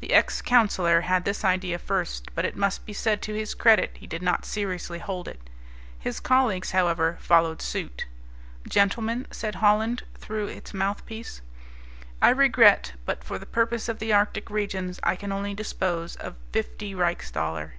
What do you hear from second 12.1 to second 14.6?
"I regret, but for the purpose of the Arctic